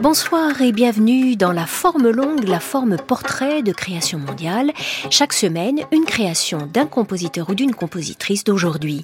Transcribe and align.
Bonsoir 0.00 0.62
et 0.62 0.72
bienvenue 0.72 1.36
dans 1.36 1.52
la 1.52 1.66
forme 1.66 2.08
longue, 2.08 2.48
la 2.48 2.58
forme 2.58 2.96
portrait 2.96 3.62
de 3.62 3.70
création 3.70 4.18
mondiale. 4.18 4.72
Chaque 5.10 5.34
semaine, 5.34 5.80
une 5.92 6.06
création 6.06 6.66
d'un 6.72 6.86
compositeur 6.86 7.50
ou 7.50 7.54
d'une 7.54 7.74
compositrice 7.74 8.42
d'aujourd'hui. 8.42 9.02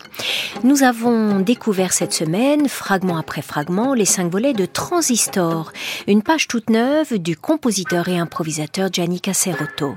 Nous 0.64 0.84
avons 0.84 1.40
découvert 1.40 1.92
cette 1.92 2.14
semaine, 2.14 2.66
fragment 2.66 3.18
après 3.18 3.42
fragment, 3.42 3.92
les 3.92 4.06
cinq 4.06 4.32
volets 4.32 4.54
de 4.54 4.64
Transistor, 4.64 5.70
une 6.06 6.22
page 6.22 6.48
toute 6.48 6.70
neuve 6.70 7.18
du 7.18 7.36
compositeur 7.36 8.08
et 8.08 8.18
improvisateur 8.18 8.88
Gianni 8.90 9.20
Caserotto. 9.20 9.96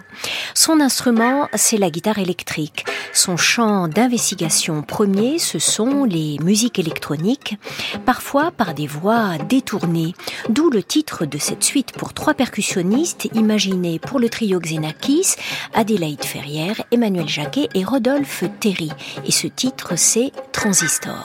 Son 0.53 0.81
instrument, 0.81 1.47
c'est 1.53 1.77
la 1.77 1.91
guitare 1.91 2.19
électrique. 2.19 2.85
Son 3.13 3.37
champ 3.37 3.87
d'investigation 3.87 4.81
premier, 4.81 5.39
ce 5.39 5.59
sont 5.59 6.03
les 6.03 6.37
musiques 6.43 6.77
électroniques, 6.77 7.57
parfois 8.05 8.51
par 8.51 8.73
des 8.73 8.85
voix 8.85 9.37
détournées, 9.47 10.13
d'où 10.49 10.69
le 10.69 10.83
titre 10.89 11.27
de 11.27 11.37
cette 11.37 11.63
suite 11.63 11.91
pour 11.91 12.13
trois 12.13 12.33
percussionnistes 12.33 13.29
imaginée 13.35 13.99
pour 13.99 14.19
le 14.19 14.27
trio 14.27 14.59
Xenakis, 14.59 15.35
Adélaïde 15.75 16.25
Ferrière, 16.25 16.83
Emmanuel 16.91 17.29
Jacquet 17.29 17.69
et 17.75 17.83
Rodolphe 17.83 18.43
Terry. 18.59 18.89
Et 19.23 19.31
ce 19.31 19.45
titre, 19.45 19.93
c'est 19.95 20.31
Transistor. 20.51 21.23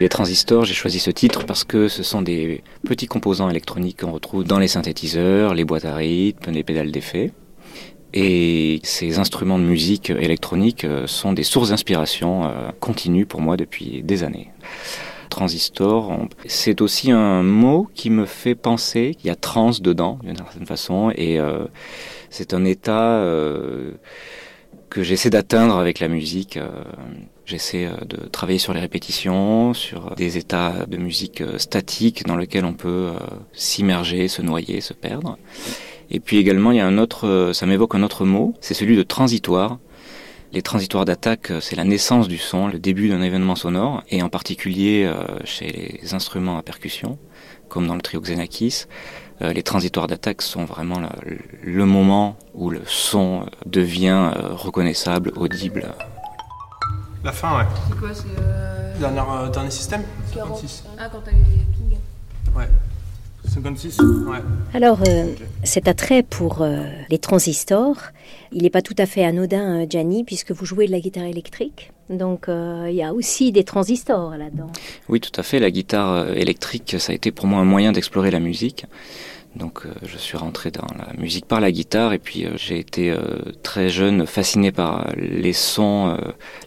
Les 0.00 0.08
transistors, 0.08 0.64
j'ai 0.64 0.74
choisi 0.74 0.98
ce 0.98 1.12
titre 1.12 1.46
parce 1.46 1.62
que 1.62 1.86
ce 1.86 2.02
sont 2.02 2.20
des 2.20 2.64
petits 2.84 3.06
composants 3.06 3.48
électroniques 3.48 4.00
qu'on 4.00 4.10
retrouve 4.10 4.42
dans 4.42 4.58
les 4.58 4.68
synthétiseurs, 4.68 5.54
les 5.54 5.64
boîtes 5.64 5.84
à 5.84 5.94
rythme, 5.94 6.50
les 6.50 6.64
pédales 6.64 6.90
d'effet. 6.90 7.32
Et 8.12 8.80
ces 8.82 9.20
instruments 9.20 9.60
de 9.60 9.64
musique 9.64 10.10
électronique 10.10 10.84
euh, 10.84 11.06
sont 11.06 11.32
des 11.32 11.42
sources 11.44 11.68
d'inspiration 11.68 12.46
euh, 12.46 12.70
continues 12.80 13.26
pour 13.26 13.40
moi 13.40 13.56
depuis 13.56 14.02
des 14.02 14.24
années 14.24 14.50
transistor. 15.28 16.28
C'est 16.46 16.80
aussi 16.80 17.10
un 17.10 17.42
mot 17.42 17.88
qui 17.94 18.10
me 18.10 18.26
fait 18.26 18.54
penser 18.54 19.14
qu'il 19.14 19.28
y 19.28 19.30
a 19.30 19.36
trans 19.36 19.72
dedans, 19.80 20.18
d'une 20.22 20.36
certaine 20.36 20.66
façon, 20.66 21.12
et 21.14 21.38
euh, 21.38 21.64
c'est 22.30 22.54
un 22.54 22.64
état 22.64 23.18
euh, 23.18 23.92
que 24.90 25.02
j'essaie 25.02 25.30
d'atteindre 25.30 25.76
avec 25.76 26.00
la 26.00 26.08
musique. 26.08 26.56
Euh, 26.56 26.68
j'essaie 27.44 27.88
de 28.08 28.16
travailler 28.28 28.58
sur 28.58 28.74
les 28.74 28.80
répétitions, 28.80 29.72
sur 29.74 30.14
des 30.16 30.36
états 30.36 30.86
de 30.86 30.96
musique 30.96 31.42
statique 31.58 32.26
dans 32.26 32.36
lesquels 32.36 32.64
on 32.64 32.72
peut 32.72 33.12
s'immerger, 33.52 34.26
se 34.26 34.42
noyer, 34.42 34.80
se 34.80 34.92
perdre. 34.92 35.38
Et 36.10 36.18
puis 36.18 36.38
également, 36.38 36.72
il 36.72 36.78
y 36.78 36.80
a 36.80 36.86
un 36.86 36.98
autre, 36.98 37.50
ça 37.52 37.66
m'évoque 37.66 37.94
un 37.94 38.02
autre 38.02 38.24
mot, 38.24 38.54
c'est 38.60 38.74
celui 38.74 38.96
de 38.96 39.04
transitoire. 39.04 39.78
Les 40.52 40.62
transitoires 40.62 41.04
d'attaque, 41.04 41.50
euh, 41.50 41.60
c'est 41.60 41.76
la 41.76 41.84
naissance 41.84 42.28
du 42.28 42.38
son, 42.38 42.68
le 42.68 42.78
début 42.78 43.08
d'un 43.08 43.20
événement 43.20 43.56
sonore, 43.56 44.02
et 44.08 44.22
en 44.22 44.28
particulier 44.28 45.04
euh, 45.04 45.24
chez 45.44 45.98
les 46.02 46.14
instruments 46.14 46.56
à 46.56 46.62
percussion, 46.62 47.18
comme 47.68 47.86
dans 47.86 47.94
le 47.94 48.00
trio 48.00 48.20
Xenakis, 48.20 48.84
euh, 49.42 49.52
les 49.52 49.62
transitoires 49.62 50.06
d'attaque 50.06 50.42
sont 50.42 50.64
vraiment 50.64 51.00
le, 51.62 51.84
moment 51.84 52.36
où 52.54 52.70
le 52.70 52.82
son 52.86 53.46
devient 53.66 54.32
reconnaissable, 54.52 55.32
audible. 55.36 55.92
La 57.24 57.32
fin, 57.32 57.58
ouais. 57.58 57.64
C'est 57.88 57.98
quoi 57.98 58.14
C'est 58.14 59.00
dernier, 59.00 59.50
dernier 59.52 59.70
système? 59.70 60.04
56. 60.32 60.84
Ah, 60.98 61.08
quand 61.10 61.20
t'as 61.24 61.32
les 61.32 62.56
Ouais. 62.56 62.68
56 63.56 63.98
ouais. 64.00 64.38
Alors, 64.74 64.98
euh, 65.08 65.32
cet 65.64 65.88
attrait 65.88 66.22
pour 66.22 66.60
euh, 66.60 66.84
les 67.08 67.16
transistors, 67.16 67.96
il 68.52 68.64
n'est 68.64 68.70
pas 68.70 68.82
tout 68.82 68.94
à 68.98 69.06
fait 69.06 69.24
anodin, 69.24 69.80
euh, 69.80 69.86
Gianni, 69.88 70.24
puisque 70.24 70.52
vous 70.52 70.66
jouez 70.66 70.86
de 70.86 70.92
la 70.92 71.00
guitare 71.00 71.24
électrique. 71.24 71.90
Donc, 72.10 72.46
il 72.48 72.94
y 72.94 73.02
a 73.02 73.12
aussi 73.12 73.50
des 73.50 73.64
transistors 73.64 74.36
là-dedans. 74.36 74.70
Oui, 75.08 75.20
tout 75.20 75.32
à 75.40 75.42
fait. 75.42 75.58
La 75.58 75.72
guitare 75.72 76.28
électrique, 76.36 76.94
ça 77.00 77.10
a 77.10 77.16
été 77.16 77.32
pour 77.32 77.48
moi 77.48 77.58
un 77.58 77.64
moyen 77.64 77.90
d'explorer 77.90 78.30
la 78.30 78.38
musique. 78.38 78.86
Donc, 79.56 79.82
je 80.04 80.16
suis 80.16 80.36
rentré 80.36 80.70
dans 80.70 80.86
la 80.96 81.12
musique 81.20 81.46
par 81.46 81.60
la 81.60 81.72
guitare 81.72 82.12
et 82.12 82.20
puis 82.20 82.46
j'ai 82.54 82.78
été 82.78 83.12
très 83.64 83.88
jeune 83.88 84.24
fasciné 84.24 84.70
par 84.70 85.10
les 85.16 85.52
sons, 85.52 86.16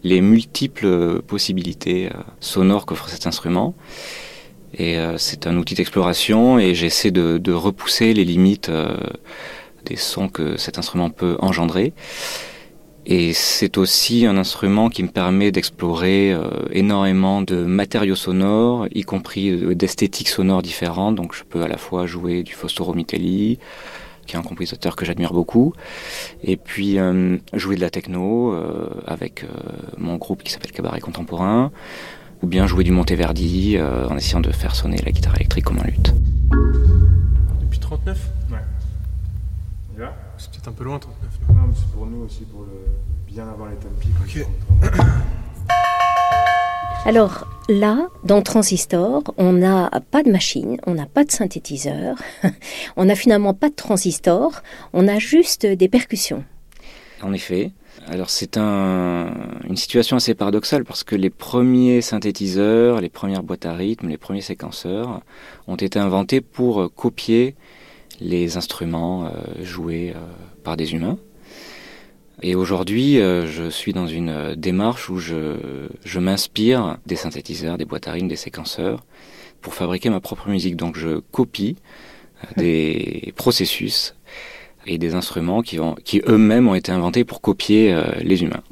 les 0.03 0.19
multiples 0.19 1.21
possibilités 1.21 2.09
sonores 2.41 2.85
qu'offre 2.85 3.07
cet 3.07 3.25
instrument. 3.25 3.75
Et 4.73 4.97
euh, 4.97 5.17
c'est 5.17 5.47
un 5.47 5.57
outil 5.57 5.75
d'exploration 5.75 6.59
et 6.59 6.75
j'essaie 6.75 7.11
de, 7.11 7.51
repousser 7.51 8.13
les 8.13 8.23
limites 8.23 8.69
euh, 8.69 8.95
des 9.85 9.95
sons 9.95 10.29
que 10.29 10.57
cet 10.57 10.77
instrument 10.77 11.09
peut 11.09 11.37
engendrer. 11.39 11.93
Et 13.05 13.33
c'est 13.33 13.77
aussi 13.77 14.27
un 14.27 14.37
instrument 14.37 14.89
qui 14.89 15.01
me 15.01 15.07
permet 15.07 15.51
d'explorer 15.51 16.31
euh, 16.31 16.49
énormément 16.71 17.41
de 17.41 17.63
matériaux 17.63 18.15
sonores, 18.15 18.87
y 18.93 19.01
compris 19.01 19.75
d'esthétiques 19.75 20.29
sonores 20.29 20.61
différentes. 20.61 21.15
Donc 21.15 21.33
je 21.33 21.43
peux 21.43 21.63
à 21.63 21.67
la 21.67 21.77
fois 21.77 22.05
jouer 22.05 22.43
du 22.43 22.53
Fausto 22.53 22.83
Romitelli, 22.83 23.57
qui 24.27 24.35
est 24.35 24.39
un 24.39 24.43
compositeur 24.43 24.95
que 24.95 25.05
j'admire 25.05 25.33
beaucoup, 25.33 25.73
et 26.43 26.55
puis 26.55 26.99
jouer 27.53 27.75
de 27.75 27.81
la 27.81 27.89
techno 27.89 28.53
avec 29.07 29.43
mon 29.97 30.17
groupe 30.17 30.43
qui 30.43 30.51
s'appelle 30.51 30.71
Cabaret 30.71 30.99
Contemporain, 30.99 31.71
ou 32.41 32.47
bien 32.47 32.67
jouer 32.67 32.83
du 32.83 32.91
Monteverdi 32.91 33.75
euh, 33.77 34.07
en 34.07 34.17
essayant 34.17 34.39
de 34.39 34.51
faire 34.51 34.75
sonner 34.75 34.97
la 35.03 35.11
guitare 35.11 35.35
électrique 35.35 35.65
comme 35.65 35.79
en 35.79 35.83
lutte. 35.83 36.13
Depuis 37.61 37.79
39 37.79 38.29
Ouais. 38.51 40.05
C'est 40.37 40.51
peut-être 40.51 40.69
un 40.69 40.71
peu 40.71 40.85
loin 40.85 40.99
39. 40.99 41.29
Non, 41.49 41.55
mais 41.67 41.73
c'est 41.75 41.91
pour 41.91 42.05
nous 42.05 42.23
aussi, 42.23 42.45
pour 42.45 42.61
le... 42.61 42.71
bien 43.27 43.49
avoir 43.49 43.69
les 43.69 43.75
tempi. 43.75 44.07
Alors 47.05 47.47
là, 47.67 48.07
dans 48.23 48.41
Transistor, 48.41 49.23
on 49.37 49.51
n'a 49.53 49.89
pas 50.11 50.23
de 50.23 50.31
machine, 50.31 50.77
on 50.85 50.93
n'a 50.93 51.05
pas 51.05 51.25
de 51.25 51.31
synthétiseur, 51.31 52.15
on 52.97 53.05
n'a 53.05 53.15
finalement 53.15 53.53
pas 53.53 53.69
de 53.69 53.75
transistor, 53.75 54.61
on 54.93 55.07
a 55.07 55.19
juste 55.19 55.65
des 55.65 55.87
percussions. 55.87 56.43
En 57.21 57.33
effet, 57.33 57.71
alors 58.07 58.29
c'est 58.29 58.57
une 58.57 59.75
situation 59.75 60.17
assez 60.17 60.33
paradoxale 60.33 60.85
parce 60.85 61.03
que 61.03 61.15
les 61.15 61.29
premiers 61.29 62.01
synthétiseurs, 62.01 63.01
les 63.01 63.09
premières 63.09 63.43
boîtes 63.43 63.65
à 63.65 63.73
rythme, 63.73 64.07
les 64.07 64.17
premiers 64.17 64.41
séquenceurs 64.41 65.21
ont 65.67 65.75
été 65.75 65.99
inventés 65.99 66.41
pour 66.41 66.81
euh, 66.81 66.89
copier 66.89 67.55
les 68.19 68.57
instruments 68.57 69.25
euh, 69.25 69.63
joués 69.63 70.13
euh, 70.15 70.19
par 70.63 70.77
des 70.77 70.93
humains. 70.93 71.17
Et 72.41 72.55
aujourd'hui, 72.55 73.15
je 73.17 73.69
suis 73.69 73.91
dans 73.91 74.07
une 74.07 74.55
démarche 74.55 75.09
où 75.09 75.17
je, 75.17 75.57
je 76.05 76.19
m'inspire 76.19 76.97
des 77.05 77.17
synthétiseurs, 77.17 77.77
des 77.77 77.83
boîtes 77.83 78.07
à 78.07 78.13
rythme, 78.13 78.29
des 78.29 78.37
séquenceurs 78.37 79.03
pour 79.59 79.73
fabriquer 79.73 80.09
ma 80.09 80.21
propre 80.21 80.47
musique. 80.47 80.77
Donc 80.77 80.97
je 80.97 81.19
copie 81.31 81.75
des 82.55 83.33
processus 83.35 84.15
et 84.85 84.97
des 84.97 85.15
instruments 85.15 85.61
qui, 85.61 85.79
qui 86.03 86.21
eux-mêmes 86.27 86.67
ont 86.67 86.75
été 86.75 86.91
inventés 86.91 87.23
pour 87.23 87.41
copier 87.41 87.93
euh, 87.93 88.03
les 88.21 88.43
humains. 88.43 88.63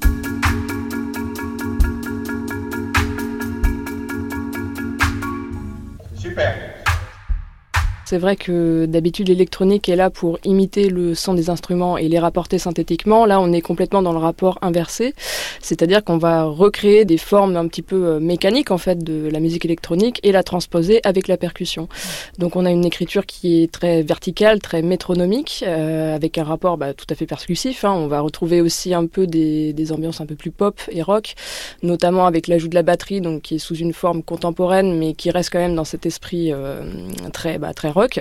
C'est 8.10 8.20
vrai 8.20 8.38
que 8.38 8.86
d'habitude 8.86 9.28
l'électronique 9.28 9.90
est 9.90 9.98
là 9.98 10.10
pour 10.10 10.40
imiter 10.46 10.88
le 10.88 11.14
son 11.14 11.34
des 11.34 11.50
instruments 11.50 11.98
et 11.98 12.08
les 12.08 12.20
rapporter 12.20 12.58
synthétiquement. 12.58 13.26
Là, 13.26 13.42
on 13.42 13.52
est 13.52 13.60
complètement 13.60 14.02
dans 14.02 14.14
le 14.14 14.18
rapport 14.18 14.60
inversé, 14.62 15.14
c'est-à-dire 15.60 16.06
qu'on 16.06 16.18
va 16.18 16.46
recréer 16.46 17.04
des 17.04 17.18
formes 17.18 17.58
un 17.58 17.68
petit 17.68 17.82
peu 17.82 18.06
euh, 18.06 18.20
mécaniques 18.22 18.72
en 18.72 18.78
fait 18.78 19.04
de 19.04 19.28
la 19.30 19.42
musique 19.42 19.66
électronique 19.66 20.22
et 20.24 20.32
la 20.32 20.42
transposer 20.42 21.02
avec 21.04 21.28
la 21.28 21.36
percussion. 21.36 21.90
Donc 22.38 22.56
on 22.56 22.66
a 22.66 22.72
une 22.72 22.86
écriture 22.86 23.26
qui 23.26 23.62
est 23.62 23.70
très 23.70 24.04
verticale, 24.04 24.62
très 24.62 24.82
métronomique, 24.82 25.66
euh, 25.68 26.16
avec 26.16 26.38
un 26.38 26.46
rapport 26.46 26.78
bah, 26.78 26.94
tout 26.94 27.08
à 27.10 27.16
fait 27.16 27.26
percussif. 27.26 27.84
Hein. 27.84 27.92
On 27.92 28.08
va 28.08 28.22
retrouver 28.22 28.62
aussi 28.62 28.94
un 28.94 29.06
peu 29.06 29.28
des, 29.28 29.74
des, 29.74 29.92
ambiances 29.92 30.22
un 30.22 30.26
peu 30.26 30.36
plus 30.36 30.52
pop 30.52 30.80
et 30.90 31.02
rock, 31.02 31.36
notamment 31.84 32.26
avec 32.26 32.48
l'ajout 32.48 32.70
de 32.70 32.76
la 32.76 32.84
batterie, 32.84 33.20
donc 33.20 33.42
qui 33.42 33.56
est 33.56 33.60
sous 33.60 33.76
une 33.76 33.92
forme 33.92 34.24
contemporaine, 34.24 34.98
mais 34.98 35.14
qui 35.14 35.30
reste 35.30 35.50
quand 35.52 35.60
même 35.60 35.76
dans 35.76 35.84
cet 35.84 36.06
esprit 36.06 36.54
euh, 36.54 36.86
très 37.34 37.58
bah, 37.58 37.74
très 37.74 37.97
rock. 37.98 38.20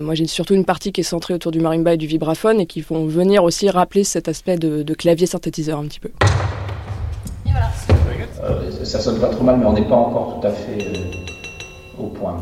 Moi, 0.00 0.14
j'ai 0.14 0.26
surtout 0.26 0.54
une 0.54 0.64
partie 0.64 0.92
qui 0.92 1.00
est 1.00 1.04
centrée 1.04 1.34
autour 1.34 1.52
du 1.52 1.60
marimba 1.60 1.94
et 1.94 1.96
du 1.96 2.06
vibraphone 2.06 2.60
et 2.60 2.66
qui 2.66 2.80
vont 2.80 3.06
venir 3.06 3.44
aussi 3.44 3.68
rappeler 3.68 4.04
cet 4.04 4.28
aspect 4.28 4.56
de, 4.56 4.94
clavier 4.94 5.26
synthétiseur 5.26 5.78
un 5.78 5.86
petit 5.86 6.00
peu. 6.00 6.10
Et 7.46 7.50
voilà. 7.50 7.70
Euh, 8.42 8.84
ça 8.84 9.00
sonne 9.00 9.20
pas 9.20 9.28
trop 9.28 9.44
mal, 9.44 9.58
mais 9.58 9.66
on 9.66 9.72
n'est 9.72 9.88
pas 9.88 9.96
encore 9.96 10.40
tout 10.40 10.46
à 10.46 10.50
fait 10.50 10.78
euh, 10.78 12.02
au 12.02 12.06
point. 12.06 12.36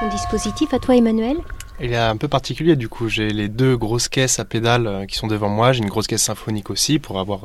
Ton 0.00 0.08
dispositif 0.08 0.74
à 0.74 0.78
toi, 0.78 0.96
Emmanuel? 0.96 1.36
Il 1.80 1.92
est 1.92 1.96
un 1.96 2.16
peu 2.16 2.28
particulier 2.28 2.76
du 2.76 2.88
coup. 2.88 3.08
J'ai 3.08 3.30
les 3.30 3.48
deux 3.48 3.76
grosses 3.76 4.08
caisses 4.08 4.38
à 4.38 4.44
pédales 4.44 4.86
euh, 4.86 5.06
qui 5.06 5.16
sont 5.16 5.26
devant 5.26 5.48
moi. 5.48 5.72
J'ai 5.72 5.82
une 5.82 5.88
grosse 5.88 6.06
caisse 6.06 6.22
symphonique 6.22 6.70
aussi 6.70 6.98
pour 6.98 7.18
avoir 7.18 7.40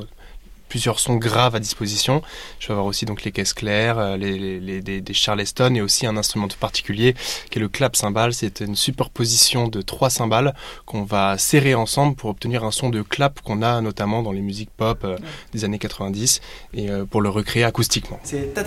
plusieurs 0.69 0.99
sons 0.99 1.15
graves 1.17 1.55
à 1.55 1.59
disposition. 1.59 2.21
Je 2.59 2.67
vais 2.67 2.73
avoir 2.73 2.85
aussi 2.85 3.05
donc 3.05 3.23
les 3.23 3.31
caisses 3.31 3.53
claires, 3.53 3.99
euh, 3.99 4.15
les, 4.15 4.59
les, 4.59 4.81
des, 4.81 5.01
des, 5.01 5.13
charleston 5.13 5.73
et 5.75 5.81
aussi 5.81 6.05
un 6.05 6.15
instrument 6.15 6.47
particulier 6.59 7.15
qui 7.49 7.59
est 7.59 7.61
le 7.61 7.67
clap 7.67 7.95
cymbale. 7.95 8.33
C'est 8.33 8.61
une 8.61 8.75
superposition 8.75 9.67
de 9.67 9.81
trois 9.81 10.09
cymbales 10.09 10.53
qu'on 10.85 11.03
va 11.03 11.37
serrer 11.37 11.75
ensemble 11.75 12.15
pour 12.15 12.29
obtenir 12.29 12.63
un 12.63 12.71
son 12.71 12.89
de 12.89 13.01
clap 13.01 13.41
qu'on 13.41 13.61
a 13.61 13.81
notamment 13.81 14.23
dans 14.23 14.31
les 14.31 14.41
musiques 14.41 14.69
pop 14.77 15.03
euh, 15.03 15.17
des 15.51 15.65
années 15.65 15.79
90 15.79 16.41
et 16.73 16.89
euh, 16.89 17.05
pour 17.05 17.21
le 17.21 17.29
recréer 17.29 17.63
acoustiquement. 17.63 18.19
C'est 18.23 18.53
pas 18.53 18.63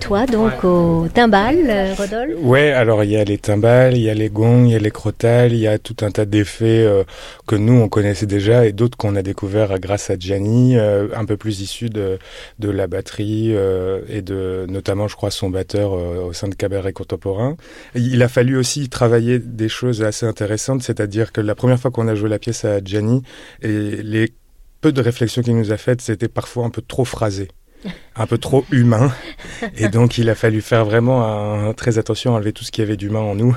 toi, 0.00 0.26
donc, 0.26 0.64
au 0.64 1.08
timbal, 1.12 1.94
Rodolphe 1.96 2.38
Ouais, 2.40 2.70
alors 2.72 3.04
il 3.04 3.10
y 3.10 3.16
a 3.16 3.24
les 3.24 3.38
timbales, 3.38 3.96
il 3.96 4.02
y 4.02 4.10
a 4.10 4.14
les 4.14 4.28
gongs, 4.28 4.66
il 4.66 4.72
y 4.72 4.74
a 4.74 4.78
les 4.78 4.90
crotales, 4.90 5.52
il 5.52 5.58
y 5.58 5.66
a 5.66 5.78
tout 5.78 5.96
un 6.02 6.10
tas 6.10 6.24
d'effets 6.24 6.84
euh, 6.84 7.04
que 7.46 7.56
nous, 7.56 7.74
on 7.74 7.88
connaissait 7.88 8.26
déjà 8.26 8.66
et 8.66 8.72
d'autres 8.72 8.96
qu'on 8.96 9.16
a 9.16 9.22
découvert 9.22 9.78
grâce 9.78 10.10
à 10.10 10.18
Gianni, 10.18 10.76
euh, 10.76 11.08
un 11.14 11.24
peu 11.24 11.36
plus 11.36 11.60
issus 11.60 11.90
de, 11.90 12.18
de 12.58 12.70
la 12.70 12.86
batterie 12.86 13.54
euh, 13.54 14.00
et 14.08 14.22
de 14.22 14.66
notamment, 14.68 15.08
je 15.08 15.16
crois, 15.16 15.30
son 15.30 15.50
batteur 15.50 15.92
au 15.92 16.32
sein 16.32 16.48
de 16.48 16.54
Cabaret 16.54 16.92
Contemporain. 16.92 17.56
Il 17.94 18.22
a 18.22 18.28
fallu 18.28 18.56
aussi 18.56 18.88
travailler 18.88 19.38
des 19.38 19.68
choses 19.68 20.02
assez 20.02 20.26
intéressantes, 20.26 20.82
c'est-à-dire 20.82 21.32
que 21.32 21.40
la 21.40 21.54
première 21.54 21.78
fois 21.78 21.90
qu'on 21.90 22.08
a 22.08 22.14
joué 22.14 22.28
la 22.28 22.38
pièce 22.38 22.64
à 22.64 22.80
Gianni, 22.82 23.22
et 23.62 23.68
les 24.02 24.32
peu 24.80 24.92
de 24.92 25.00
réflexions 25.00 25.42
qu'il 25.42 25.56
nous 25.56 25.72
a 25.72 25.76
faites, 25.76 26.00
c'était 26.00 26.28
parfois 26.28 26.64
un 26.64 26.70
peu 26.70 26.82
trop 26.82 27.04
phrasé 27.04 27.48
un 28.16 28.26
peu 28.26 28.38
trop 28.38 28.64
humain. 28.70 29.12
Et 29.76 29.88
donc, 29.88 30.18
il 30.18 30.28
a 30.28 30.34
fallu 30.34 30.60
faire 30.60 30.84
vraiment 30.84 31.72
très 31.74 31.98
attention 31.98 32.34
à 32.34 32.36
enlever 32.36 32.52
tout 32.52 32.64
ce 32.64 32.70
qu'il 32.70 32.84
y 32.84 32.86
avait 32.86 32.96
d'humain 32.96 33.20
en 33.20 33.34
nous 33.34 33.56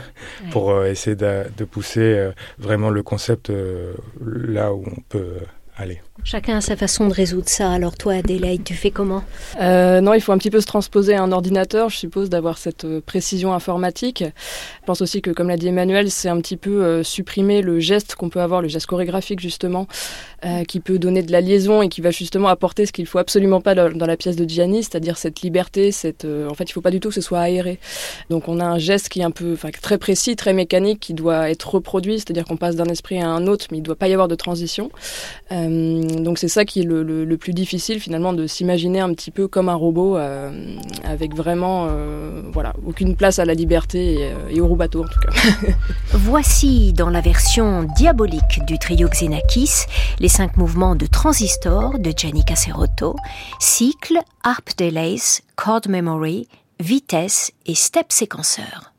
pour 0.52 0.72
euh, 0.72 0.86
essayer 0.86 1.16
de, 1.16 1.66
pousser 1.66 2.02
euh, 2.02 2.32
vraiment 2.58 2.90
le 2.90 3.04
concept 3.04 3.50
euh, 3.50 3.94
là 4.22 4.74
où 4.74 4.84
on 4.86 5.02
peut 5.10 5.38
aller. 5.76 6.02
Chacun 6.24 6.58
a 6.58 6.62
sa 6.62 6.76
façon 6.76 7.08
de 7.08 7.14
résoudre 7.14 7.50
ça. 7.50 7.72
Alors 7.72 7.98
toi, 7.98 8.14
Adélaïde, 8.14 8.64
tu 8.64 8.76
fais 8.76 8.92
comment 8.92 9.24
euh, 9.60 10.02
Non, 10.02 10.14
il 10.14 10.22
faut 10.22 10.32
un 10.32 10.38
petit 10.38 10.52
peu 10.52 10.62
se 10.62 10.68
transposer 10.68 11.16
à 11.16 11.24
un 11.24 11.32
ordinateur, 11.32 11.90
je 11.90 11.98
suppose, 11.98 12.30
d'avoir 12.30 12.58
cette 12.58 12.86
euh, 12.86 13.02
précision 13.02 13.54
informatique. 13.54 14.24
Je 14.24 14.86
pense 14.86 15.02
aussi 15.02 15.22
que, 15.22 15.32
comme 15.32 15.48
l'a 15.48 15.58
dit 15.58 15.68
Emmanuel, 15.68 16.12
c'est 16.12 16.30
un 16.30 16.40
petit 16.40 16.58
peu 16.58 16.84
euh, 16.84 17.04
supprimer 17.04 17.62
le 17.62 17.80
geste 17.80 18.16
qu'on 18.16 18.30
peut 18.30 18.42
avoir, 18.42 18.62
le 18.62 18.68
geste 18.68 18.86
chorégraphique 18.86 19.40
justement, 19.40 19.88
euh, 20.46 20.66
qui 20.66 20.82
peut 20.82 21.00
donner 21.00 21.24
de 21.24 21.32
la 21.32 21.40
liaison 21.40 21.82
et 21.82 21.88
qui 21.88 22.02
va 22.02 22.12
justement 22.12 22.50
apporter 22.50 22.86
ce 22.86 22.92
qu'il 22.92 23.06
faut 23.06 23.18
absolument 23.18 23.62
pas 23.62 23.76
dans 23.76 24.06
la 24.06 24.18
pièce 24.18 24.36
de 24.36 24.48
Gianni, 24.48 24.84
c'est-à-dire 24.84 25.18
cette 25.18 25.42
liberté. 25.42 25.94
Cette, 25.94 26.26
euh, 26.26 26.50
en 26.50 26.54
fait, 26.54 26.66
il 26.66 26.74
faut 26.74 26.82
pas 26.82 26.92
du 26.92 27.00
tout 27.00 27.10
que 27.10 27.16
ce 27.16 27.22
soit 27.22 27.40
aéré. 27.40 27.80
Donc, 28.30 28.50
on 28.50 28.60
a 28.60 28.66
un 28.66 28.78
geste 28.78 29.08
qui 29.08 29.22
est 29.22 29.24
un 29.24 29.32
peu, 29.32 29.54
enfin, 29.54 29.70
très 29.72 29.98
précis, 29.98 30.36
très 30.36 30.52
mécanique, 30.52 31.00
qui 31.00 31.14
doit 31.14 31.50
être 31.50 31.76
reproduit, 31.76 32.20
c'est-à-dire 32.20 32.44
qu'on 32.44 32.58
passe 32.58 32.76
d'un 32.76 32.88
esprit 32.88 33.22
à 33.22 33.30
un 33.30 33.48
autre, 33.48 33.68
mais 33.72 33.78
il 33.78 33.82
ne 33.82 33.86
doit 33.86 33.96
pas 33.96 34.10
y 34.10 34.14
avoir 34.14 34.28
de 34.28 34.36
transition. 34.36 34.92
Donc 35.70 36.38
c'est 36.38 36.48
ça 36.48 36.66
qui 36.66 36.82
est 36.82 36.84
le, 36.84 37.38
plus 37.38 37.54
difficile 37.54 38.00
finalement 38.00 38.34
de 38.34 38.48
s'imaginer 38.48 39.00
un 39.00 39.14
petit 39.14 39.32
peu 39.32 39.48
comme 39.48 39.68
un 39.68 39.76
robot 39.76 40.18
euh, 40.18 40.52
avec 41.04 41.36
vraiment 41.36 41.88
euh, 41.90 42.44
voilà 42.54 42.74
aucune 42.86 43.16
place 43.16 43.40
à 43.40 43.46
la 43.46 43.54
liberté 43.54 44.14
et, 44.14 44.18
euh, 44.24 44.50
et 44.50 44.62
au 44.62 44.68
roubateau 44.68 45.04
en 45.04 45.08
tout 45.08 45.20
cas. 45.20 45.32
Voici 46.14 46.94
dans 46.94 47.10
la 47.10 47.22
version 47.22 47.84
diabolique 47.98 48.62
du 48.68 48.78
trio 48.78 49.10
Xenakis 49.10 49.86
les 50.20 50.28
cinq 50.28 50.58
mouvements 50.58 50.96
de 50.96 51.06
Transistor 51.06 52.00
de 52.00 52.14
Gianni 52.16 52.46
Caserotto, 52.46 53.16
cycle, 53.60 54.20
harp 54.44 54.70
delays, 54.78 55.42
chord 55.56 55.82
memory, 55.90 56.48
vitesse 56.80 57.52
et 57.66 57.76
step 57.76 58.12
séquenceur. 58.12 58.93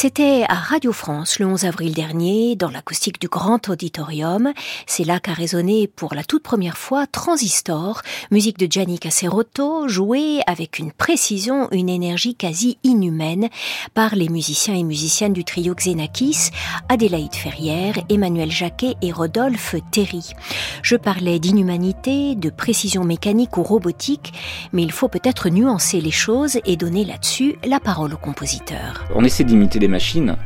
C'était 0.00 0.44
à 0.48 0.54
Radio 0.54 0.92
France 0.92 1.40
le 1.40 1.46
11 1.46 1.64
avril 1.64 1.92
dernier, 1.92 2.54
dans 2.54 2.70
l'acoustique 2.70 3.20
du 3.20 3.26
Grand 3.26 3.68
Auditorium. 3.68 4.52
C'est 4.86 5.02
là 5.02 5.18
qu'a 5.18 5.32
résonné 5.32 5.88
pour 5.88 6.14
la 6.14 6.22
toute 6.22 6.44
première 6.44 6.78
fois 6.78 7.08
Transistor, 7.08 8.02
musique 8.30 8.58
de 8.58 8.70
Gianni 8.70 9.00
Caserotto, 9.00 9.88
jouée 9.88 10.38
avec 10.46 10.78
une 10.78 10.92
précision, 10.92 11.66
une 11.72 11.88
énergie 11.88 12.36
quasi 12.36 12.78
inhumaine 12.84 13.48
par 13.92 14.14
les 14.14 14.28
musiciens 14.28 14.76
et 14.76 14.84
musiciennes 14.84 15.32
du 15.32 15.42
trio 15.42 15.74
Xenakis, 15.74 16.50
Adélaïde 16.88 17.34
Ferrière, 17.34 17.98
Emmanuel 18.08 18.52
Jacquet 18.52 18.94
et 19.02 19.10
Rodolphe 19.10 19.74
Terry. 19.90 20.30
Je 20.84 20.94
parlais 20.94 21.40
d'inhumanité, 21.40 22.36
de 22.36 22.50
précision 22.50 23.02
mécanique 23.02 23.56
ou 23.56 23.64
robotique, 23.64 24.32
mais 24.72 24.84
il 24.84 24.92
faut 24.92 25.08
peut-être 25.08 25.48
nuancer 25.48 26.00
les 26.00 26.12
choses 26.12 26.60
et 26.66 26.76
donner 26.76 27.04
là-dessus 27.04 27.56
la 27.66 27.80
parole 27.80 28.14
au 28.14 28.18
compositeur. 28.18 29.04
Machines, 29.88 30.36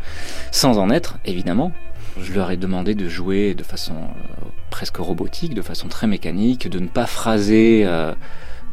sans 0.50 0.78
en 0.78 0.90
être, 0.90 1.18
évidemment. 1.24 1.72
Je 2.20 2.32
leur 2.34 2.50
ai 2.50 2.56
demandé 2.56 2.94
de 2.94 3.08
jouer 3.08 3.54
de 3.54 3.62
façon 3.62 3.94
euh, 3.94 4.44
presque 4.70 4.98
robotique, 4.98 5.54
de 5.54 5.62
façon 5.62 5.88
très 5.88 6.06
mécanique, 6.06 6.68
de 6.68 6.78
ne 6.78 6.88
pas 6.88 7.06
phraser 7.06 7.84
euh, 7.86 8.14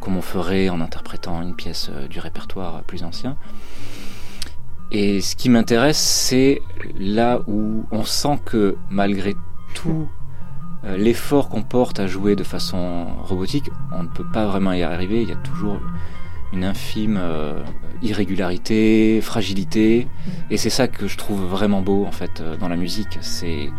comme 0.00 0.16
on 0.16 0.22
ferait 0.22 0.68
en 0.68 0.80
interprétant 0.80 1.40
une 1.40 1.54
pièce 1.54 1.90
euh, 1.94 2.06
du 2.06 2.20
répertoire 2.20 2.82
plus 2.82 3.02
ancien. 3.02 3.36
Et 4.92 5.20
ce 5.20 5.36
qui 5.36 5.48
m'intéresse, 5.48 5.98
c'est 5.98 6.60
là 6.98 7.40
où 7.46 7.86
on 7.92 8.04
sent 8.04 8.40
que 8.44 8.76
malgré 8.90 9.36
tout 9.74 10.08
l'effort 10.82 11.48
qu'on 11.48 11.62
porte 11.62 12.00
à 12.00 12.06
jouer 12.06 12.34
de 12.34 12.42
façon 12.42 13.06
robotique, 13.22 13.70
on 13.92 14.02
ne 14.02 14.08
peut 14.08 14.26
pas 14.32 14.46
vraiment 14.46 14.72
y 14.72 14.82
arriver. 14.82 15.22
Il 15.22 15.28
y 15.28 15.32
a 15.32 15.36
toujours 15.36 15.78
une 16.52 16.64
infime 16.64 17.18
euh, 17.20 17.62
irrégularité, 18.02 19.20
fragilité. 19.20 20.06
Et 20.50 20.56
c'est 20.56 20.70
ça 20.70 20.88
que 20.88 21.06
je 21.06 21.16
trouve 21.16 21.44
vraiment 21.44 21.80
beau 21.80 22.04
en 22.06 22.12
fait 22.12 22.40
euh, 22.40 22.56
dans 22.56 22.68
la 22.68 22.76
musique. 22.76 23.18
C'est 23.20 23.70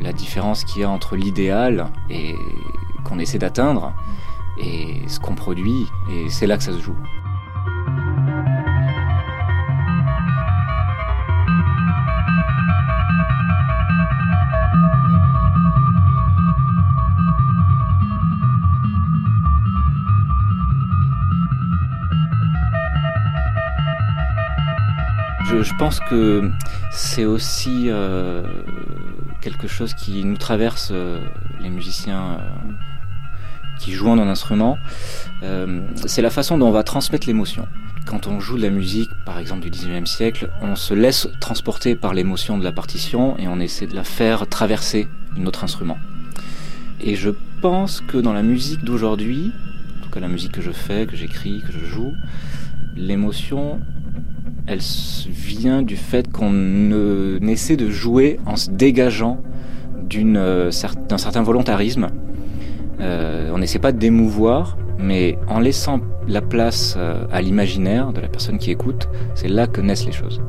la 0.00 0.12
différence 0.12 0.64
qu'il 0.64 0.80
y 0.82 0.84
a 0.84 0.90
entre 0.90 1.14
l'idéal 1.14 1.86
et 2.10 2.34
qu'on 3.04 3.20
essaie 3.20 3.38
d'atteindre 3.38 3.92
et 4.60 5.00
ce 5.06 5.20
qu'on 5.20 5.34
produit. 5.34 5.86
Et 6.10 6.28
c'est 6.28 6.46
là 6.46 6.56
que 6.56 6.64
ça 6.64 6.72
se 6.72 6.80
joue. 6.80 6.96
Je, 25.60 25.74
pense 25.74 26.00
que 26.00 26.50
c'est 26.90 27.24
aussi 27.24 27.86
euh, 27.88 28.42
quelque 29.40 29.68
chose 29.68 29.92
qui 29.94 30.24
nous 30.24 30.36
traverse, 30.36 30.90
euh, 30.92 31.20
les 31.60 31.68
musiciens 31.68 32.38
euh, 32.38 32.72
qui 33.78 33.92
jouent 33.92 34.16
d'un 34.16 34.28
instrument. 34.28 34.78
c'est 36.06 36.22
la 36.22 36.30
façon 36.30 36.56
dont 36.56 36.68
on 36.68 36.72
va 36.72 36.84
transmettre 36.84 37.26
l'émotion. 37.26 37.66
Quand 38.06 38.26
on 38.26 38.40
joue 38.40 38.56
de 38.56 38.62
la 38.62 38.70
musique, 38.70 39.10
par 39.26 39.38
exemple 39.38 39.68
du 39.68 39.70
19e 39.70 40.06
siècle, 40.06 40.50
on 40.60 40.76
se 40.76 40.94
laisse 40.94 41.28
transporter 41.40 41.94
par 41.94 42.14
l'émotion 42.14 42.58
de 42.58 42.64
la 42.64 42.72
partition 42.72 43.36
et 43.38 43.48
on 43.48 43.60
essaie 43.60 43.86
de 43.86 43.94
la 43.94 44.04
faire 44.04 44.46
traverser 44.48 45.08
notre 45.36 45.64
instrument. 45.64 45.98
Et 47.00 47.16
je 47.16 47.30
pense 47.60 48.00
que 48.00 48.18
dans 48.18 48.32
la 48.32 48.42
musique 48.42 48.84
d'aujourd'hui, 48.84 49.52
en 49.98 50.04
tout 50.04 50.10
cas 50.10 50.20
la 50.20 50.28
musique 50.28 50.52
que 50.52 50.62
je 50.62 50.72
fais, 50.72 51.06
que 51.06 51.16
j'écris, 51.16 51.62
que 51.66 51.72
je 51.72 51.84
joue, 51.84 52.14
l'émotion 52.96 53.80
elle 54.66 54.80
vient 55.28 55.82
du 55.82 55.96
fait 55.96 56.30
qu'on 56.30 57.40
essaie 57.42 57.76
de 57.76 57.90
jouer 57.90 58.38
en 58.46 58.56
se 58.56 58.70
dégageant 58.70 59.38
euh, 60.14 60.70
d'un 61.08 61.18
certain 61.18 61.42
volontarisme. 61.42 62.08
Euh, 63.00 63.50
on 63.52 63.58
n'essaie 63.58 63.78
pas 63.78 63.92
d'émouvoir, 63.92 64.76
mais 64.98 65.38
en 65.48 65.58
laissant 65.58 66.00
la 66.28 66.40
place 66.40 66.94
euh, 66.96 67.24
à 67.32 67.40
l'imaginaire 67.40 68.12
de 68.12 68.20
la 68.20 68.28
personne 68.28 68.58
qui 68.58 68.70
écoute, 68.70 69.08
c'est 69.34 69.48
là 69.48 69.66
que 69.66 69.80
naissent 69.80 70.06
les 70.06 70.12
choses. 70.12 70.40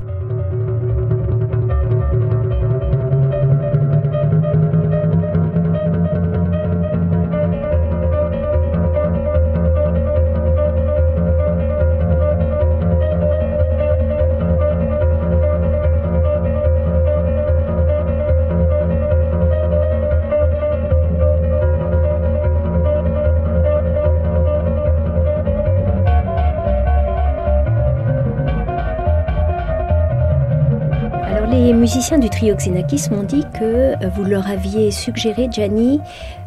Musiciens 31.71 32.19
du 32.19 32.29
trio 32.29 32.55
Xenakis 32.55 33.09
m'ont 33.11 33.23
dit 33.23 33.43
que 33.57 33.93
euh, 33.93 34.09
vous 34.15 34.25
leur 34.25 34.47
aviez 34.47 34.91
suggéré, 34.91 35.47
Gianni, 35.49 35.99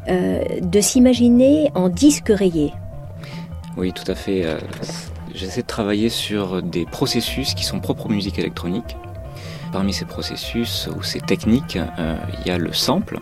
euh, 0.08 0.42
de 0.60 0.80
s'imaginer 0.80 1.70
en 1.74 1.88
disque 1.88 2.28
rayé. 2.28 2.74
Oui, 3.78 3.92
tout 3.92 4.10
à 4.10 4.14
fait. 4.14 4.44
Euh, 4.44 4.58
j'essaie 5.34 5.62
de 5.62 5.66
travailler 5.66 6.10
sur 6.10 6.60
des 6.60 6.84
processus 6.84 7.54
qui 7.54 7.64
sont 7.64 7.80
propres 7.80 8.06
aux 8.06 8.10
musiques 8.10 8.38
électroniques. 8.38 8.96
Parmi 9.72 9.94
ces 9.94 10.04
processus 10.04 10.88
ou 10.94 11.02
ces 11.02 11.20
techniques, 11.20 11.76
il 11.76 12.46
y 12.46 12.50
a 12.50 12.58
le 12.58 12.72
sample. 12.72 13.18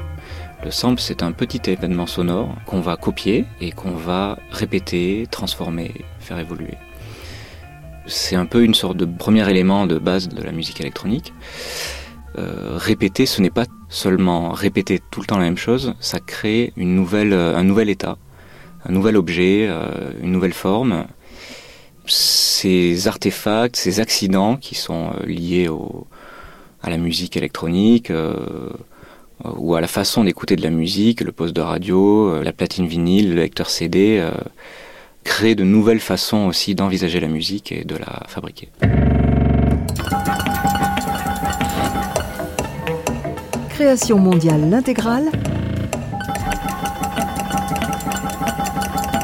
Le 0.64 0.70
sample, 0.70 1.00
c'est 1.00 1.22
un 1.22 1.33
petit 1.33 1.70
événement 1.70 2.07
sonore 2.07 2.54
qu'on 2.66 2.80
va 2.80 2.96
copier 2.96 3.44
et 3.61 3.72
qu'on 3.72 3.92
va 3.92 4.38
répéter, 4.50 5.26
transformer, 5.30 5.92
faire 6.20 6.38
évoluer. 6.38 6.74
C'est 8.06 8.36
un 8.36 8.44
peu 8.44 8.62
une 8.64 8.74
sorte 8.74 8.98
de 8.98 9.06
premier 9.06 9.48
élément 9.48 9.86
de 9.86 9.98
base 9.98 10.28
de 10.28 10.42
la 10.42 10.52
musique 10.52 10.80
électronique. 10.80 11.32
Euh, 12.36 12.76
répéter, 12.76 13.26
ce 13.26 13.40
n'est 13.40 13.50
pas 13.50 13.64
seulement 13.88 14.50
répéter 14.50 15.00
tout 15.10 15.20
le 15.20 15.26
temps 15.26 15.38
la 15.38 15.44
même 15.44 15.56
chose, 15.56 15.94
ça 16.00 16.18
crée 16.18 16.72
une 16.76 16.94
nouvelle, 16.94 17.32
euh, 17.32 17.56
un 17.56 17.62
nouvel 17.62 17.88
état, 17.88 18.18
un 18.84 18.92
nouvel 18.92 19.16
objet, 19.16 19.66
euh, 19.68 20.10
une 20.20 20.32
nouvelle 20.32 20.52
forme. 20.52 21.06
Ces 22.06 23.08
artefacts, 23.08 23.76
ces 23.76 24.00
accidents 24.00 24.56
qui 24.56 24.74
sont 24.74 25.12
liés 25.24 25.68
au, 25.68 26.06
à 26.82 26.90
la 26.90 26.98
musique 26.98 27.36
électronique 27.36 28.12
ou 29.42 29.74
à 29.74 29.80
la 29.80 29.86
façon 29.86 30.24
d'écouter 30.24 30.56
de 30.56 30.62
la 30.62 30.68
musique, 30.68 31.22
le 31.22 31.32
poste 31.32 31.56
de 31.56 31.62
radio, 31.62 32.42
la 32.42 32.52
platine 32.52 32.86
vinyle, 32.86 33.30
le 33.30 33.36
lecteur 33.36 33.70
CD, 33.70 34.22
créent 35.24 35.54
de 35.54 35.64
nouvelles 35.64 36.00
façons 36.00 36.46
aussi 36.46 36.74
d'envisager 36.74 37.18
la 37.18 37.28
musique 37.28 37.72
et 37.72 37.84
de 37.84 37.96
la 37.96 38.22
fabriquer. 38.28 38.68
Création 43.70 44.18
mondiale 44.18 44.70
l'intégrale. 44.70 45.30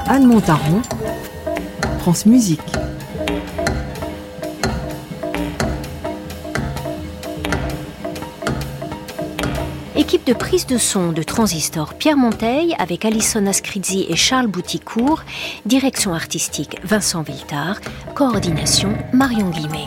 Anne 0.09 0.27
Montaron, 0.27 0.83
France 2.01 2.27
Musique. 2.27 2.80
De 10.27 10.35
prise 10.35 10.67
de 10.67 10.77
son 10.77 11.13
de 11.13 11.23
Transistor 11.23 11.95
Pierre 11.95 12.17
Monteil 12.17 12.75
avec 12.79 13.07
Alison 13.07 13.47
Ascrizzi 13.47 14.05
et 14.09 14.17
Charles 14.17 14.49
Bouticourt, 14.49 15.23
direction 15.65 16.13
artistique 16.13 16.77
Vincent 16.85 17.23
Viltard, 17.23 17.81
coordination 18.15 18.93
Marion 19.15 19.49
Guimet. 19.49 19.87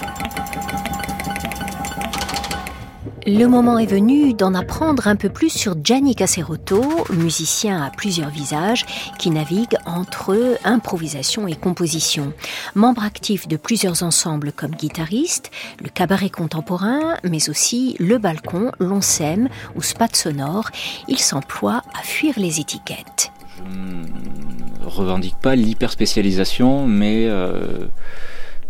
Le 3.25 3.45
moment 3.45 3.79
est 3.79 3.85
venu 3.85 4.33
d'en 4.33 4.53
apprendre 4.53 5.07
un 5.07 5.15
peu 5.15 5.29
plus 5.29 5.49
sur 5.49 5.75
Gianni 5.81 6.13
Caserotto, 6.13 7.05
musicien 7.13 7.81
à 7.81 7.89
plusieurs 7.89 8.29
visages 8.29 8.85
qui 9.17 9.29
navigue 9.29 9.77
entre 9.85 10.57
improvisation 10.65 11.47
et 11.47 11.55
composition. 11.55 12.33
Membre 12.75 13.03
actif 13.05 13.47
de 13.47 13.55
plusieurs 13.55 14.03
ensembles 14.03 14.51
comme 14.51 14.71
guitariste, 14.71 15.51
le 15.81 15.87
cabaret 15.87 16.29
contemporain, 16.29 17.15
mais 17.23 17.49
aussi 17.49 17.95
le 17.97 18.17
balcon, 18.17 18.73
l'onsem 18.79 19.47
ou 19.75 19.81
spat 19.81 20.13
sonore, 20.13 20.69
il 21.07 21.19
s'emploie 21.19 21.81
à 21.97 22.03
fuir 22.03 22.33
les 22.37 22.59
étiquettes. 22.59 23.31
Je 23.65 24.83
ne 24.83 24.85
revendique 24.85 25.37
pas 25.41 25.55
l'hyperspécialisation, 25.55 26.85
mais 26.87 27.27
euh, 27.29 27.87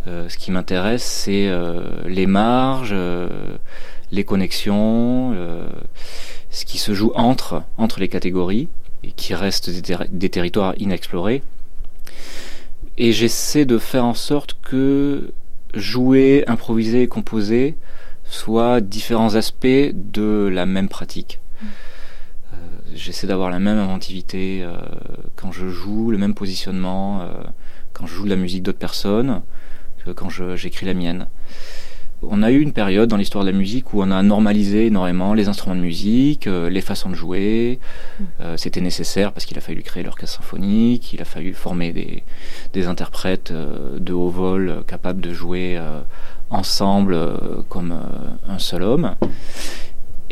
euh, 0.08 0.30
ce 0.30 0.38
qui 0.38 0.52
m'intéresse, 0.52 1.04
c'est 1.04 1.48
euh, 1.48 2.02
les 2.06 2.28
marges 2.28 2.96
les 4.14 4.24
connexions, 4.24 5.34
euh, 5.34 5.68
ce 6.52 6.66
qui 6.66 6.78
se 6.78 6.94
joue 6.94 7.12
entre, 7.16 7.64
entre 7.78 8.00
les 8.00 8.08
catégories 8.08 8.70
et 9.04 9.12
qui 9.12 9.34
reste 9.34 9.72
des, 10.12 10.30
territoires 10.30 10.76
inexplorés. 10.78 11.42
Et 12.98 13.12
j'essaie 13.12 13.66
de 13.66 13.80
faire 13.80 14.06
en 14.06 14.14
sorte 14.14 14.56
que 14.62 15.34
jouer, 15.74 16.44
improviser, 16.46 17.08
composer 17.08 17.76
soient 18.24 18.82
différents 18.82 19.34
aspects 19.34 19.92
de 19.94 20.48
la 20.52 20.68
même 20.68 20.90
pratique. 20.90 21.40
Euh, 21.64 22.56
J'essaie 22.94 23.26
d'avoir 23.26 23.50
la 23.50 23.60
même 23.60 23.80
inventivité 23.80 24.62
euh, 24.62 24.78
quand 25.36 25.52
je 25.52 25.68
joue, 25.70 26.12
le 26.12 26.20
même 26.20 26.36
positionnement, 26.36 27.28
quand 27.94 28.06
je 28.06 28.14
joue 28.14 28.26
de 28.26 28.30
la 28.30 28.36
musique 28.36 28.62
d'autres 28.62 28.78
personnes, 28.78 29.42
que 30.06 30.12
quand 30.12 30.30
j'écris 30.30 30.86
la 30.86 30.94
mienne. 30.94 31.28
On 32.30 32.44
a 32.44 32.52
eu 32.52 32.60
une 32.62 32.74
période 32.74 33.10
dans 33.10 33.18
l'histoire 33.18 33.44
de 33.44 33.50
la 33.50 33.58
musique 33.58 33.94
où 33.94 34.02
on 34.02 34.12
a 34.12 34.22
normalisé 34.24 34.88
énormément 34.88 35.34
les 35.34 35.48
instruments 35.48 35.76
de 35.76 35.82
musique, 35.82 36.48
euh, 36.48 36.70
les 36.70 36.82
façons 36.82 37.10
de 37.10 37.16
jouer. 37.16 37.80
Euh, 38.42 38.56
C'était 38.58 38.82
nécessaire 38.82 39.32
parce 39.34 39.46
qu'il 39.46 39.58
a 39.58 39.62
fallu 39.62 39.82
créer 39.82 40.04
l'orchestre 40.04 40.38
symphonique, 40.38 41.14
il 41.14 41.22
a 41.22 41.26
fallu 41.26 41.54
former 41.54 41.94
des, 42.74 42.88
interprètes 42.88 43.52
euh, 43.52 44.00
de 44.00 44.14
haut 44.14 44.30
vol 44.30 44.84
capables 44.88 45.22
de 45.22 45.34
jouer 45.34 45.80
ensemble 46.50 47.18
comme 47.70 47.98
un 48.48 48.60
seul 48.60 48.84
homme. 48.84 49.16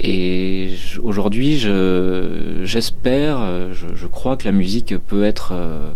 Et 0.03 0.73
aujourd'hui, 1.03 1.57
je- 1.59 2.61
j'espère, 2.63 3.71
je, 3.71 3.87
je 3.95 4.07
crois 4.07 4.35
que 4.35 4.45
la 4.45 4.51
musique 4.51 4.95
peut 4.97 5.23
être, 5.23 5.51
euh, 5.53 5.91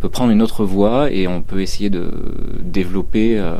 peut 0.00 0.08
prendre 0.08 0.32
une 0.32 0.42
autre 0.42 0.64
voie 0.64 1.10
et 1.12 1.28
on 1.28 1.40
peut 1.40 1.60
essayer 1.62 1.88
de 1.88 2.10
développer 2.62 3.38
euh, 3.38 3.54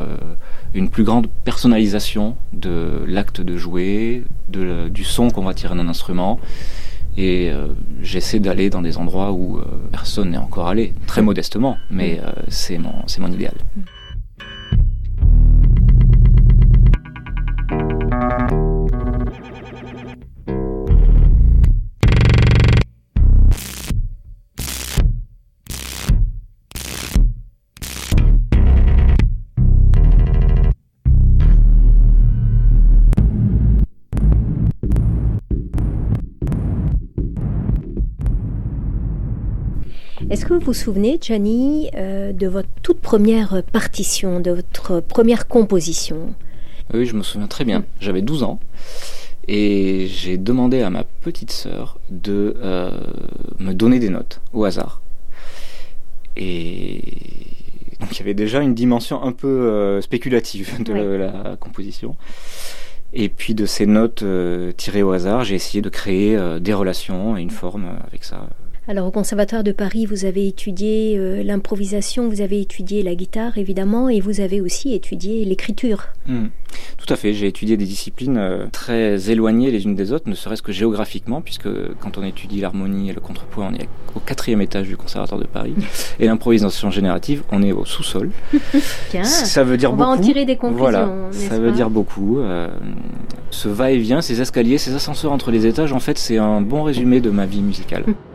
une 0.73 0.89
plus 0.89 1.05
grande 1.05 1.27
personnalisation 1.45 2.35
de 2.51 3.03
l'acte 3.07 3.39
de 3.39 3.55
jouer, 3.55 4.25
de, 4.49 4.89
du 4.89 5.05
son 5.05 5.29
qu'on 5.29 5.43
va 5.43 5.53
tirer 5.53 5.75
d'un 5.75 5.87
instrument. 5.87 6.39
Et 7.17 7.49
euh, 7.49 7.67
j'essaie 8.01 8.39
d'aller 8.39 8.69
dans 8.69 8.81
des 8.81 8.97
endroits 8.97 9.31
où 9.31 9.59
euh, 9.59 9.63
personne 9.93 10.31
n'est 10.31 10.37
encore 10.37 10.67
allé, 10.67 10.93
très 11.07 11.21
modestement, 11.21 11.77
mais 11.89 12.19
euh, 12.21 12.29
c'est 12.49 12.77
mon, 12.77 12.91
c'est 13.07 13.21
mon 13.21 13.31
idéal. 13.31 13.53
Est-ce 40.45 40.53
que 40.53 40.59
vous 40.59 40.65
vous 40.67 40.73
souvenez, 40.75 41.17
Gianni, 41.19 41.89
euh, 41.95 42.31
de 42.31 42.45
votre 42.45 42.67
toute 42.83 42.99
première 43.01 43.63
partition, 43.63 44.39
de 44.39 44.51
votre 44.51 44.99
première 44.99 45.47
composition 45.47 46.35
Oui, 46.93 47.07
je 47.07 47.15
me 47.15 47.23
souviens 47.23 47.47
très 47.47 47.65
bien. 47.65 47.83
J'avais 47.99 48.21
12 48.21 48.43
ans 48.43 48.59
et 49.47 50.05
j'ai 50.07 50.37
demandé 50.37 50.83
à 50.83 50.91
ma 50.91 51.03
petite 51.03 51.49
sœur 51.49 51.97
de 52.11 52.55
euh, 52.61 52.91
me 53.57 53.73
donner 53.73 53.97
des 53.97 54.09
notes 54.09 54.39
au 54.53 54.65
hasard. 54.65 55.01
Et 56.37 57.01
donc 57.99 58.11
il 58.15 58.19
y 58.19 58.21
avait 58.21 58.35
déjà 58.35 58.61
une 58.61 58.75
dimension 58.75 59.23
un 59.23 59.31
peu 59.31 59.47
euh, 59.47 59.99
spéculative 60.01 60.83
de 60.83 60.93
Ouais. 60.93 61.17
la 61.17 61.55
composition. 61.59 62.15
Et 63.13 63.29
puis 63.29 63.55
de 63.55 63.65
ces 63.65 63.87
notes 63.87 64.23
tirées 64.77 65.01
au 65.01 65.11
hasard, 65.11 65.43
j'ai 65.43 65.55
essayé 65.55 65.81
de 65.81 65.89
créer 65.89 66.37
des 66.59 66.73
relations 66.73 67.35
et 67.35 67.41
une 67.41 67.49
forme 67.49 67.87
avec 68.05 68.23
ça. 68.23 68.47
Alors 68.87 69.07
au 69.07 69.11
Conservatoire 69.11 69.63
de 69.63 69.71
Paris, 69.71 70.05
vous 70.05 70.25
avez 70.25 70.47
étudié 70.47 71.17
euh, 71.17 71.41
l'improvisation, 71.41 72.29
vous 72.29 72.41
avez 72.41 72.61
étudié 72.61 73.01
la 73.01 73.15
guitare 73.15 73.57
évidemment, 73.57 74.09
et 74.09 74.19
vous 74.19 74.41
avez 74.41 74.61
aussi 74.61 74.93
étudié 74.93 75.43
l'écriture. 75.43 76.03
Hmm. 76.27 76.47
Tout 76.99 77.11
à 77.11 77.15
fait, 77.15 77.33
j'ai 77.33 77.47
étudié 77.47 77.77
des 77.77 77.85
disciplines 77.85 78.37
euh, 78.37 78.67
très 78.71 79.31
éloignées 79.31 79.71
les 79.71 79.85
unes 79.85 79.95
des 79.95 80.11
autres, 80.11 80.29
ne 80.29 80.35
serait-ce 80.35 80.61
que 80.61 80.71
géographiquement, 80.71 81.41
puisque 81.41 81.67
quand 81.99 82.19
on 82.19 82.23
étudie 82.23 82.61
l'harmonie 82.61 83.09
et 83.09 83.13
le 83.13 83.21
contrepoint, 83.21 83.71
on 83.71 83.75
est 83.75 83.89
au 84.15 84.19
quatrième 84.19 84.61
étage 84.61 84.87
du 84.87 84.97
Conservatoire 84.97 85.41
de 85.41 85.47
Paris, 85.47 85.73
et 86.19 86.27
l'improvisation 86.27 86.91
générative, 86.91 87.41
on 87.51 87.63
est 87.63 87.71
au 87.71 87.85
sous-sol. 87.85 88.29
Ça 89.23 89.63
veut 89.63 89.77
dire 89.77 89.93
on 89.93 89.95
beaucoup. 89.95 90.09
va 90.11 90.15
en 90.15 90.21
tirer 90.21 90.45
des 90.45 90.57
conclusions, 90.57 90.77
Voilà, 90.83 91.09
ça 91.31 91.57
veut 91.57 91.71
dire 91.71 91.89
beaucoup. 91.89 92.37
euh, 92.39 92.67
ce 93.49 93.67
va-et-vient, 93.67 94.21
ces 94.21 94.41
escaliers, 94.41 94.77
ces 94.77 94.93
ascenseurs 94.93 95.31
entre 95.31 95.49
les 95.49 95.65
étages, 95.65 95.91
en 95.91 95.99
fait, 95.99 96.19
c'est 96.19 96.37
un 96.37 96.61
bon 96.61 96.83
résumé 96.83 97.19
de 97.19 97.31
ma 97.31 97.47
vie 97.47 97.61
musicale. 97.61 98.03